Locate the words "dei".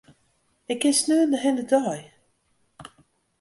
1.73-1.99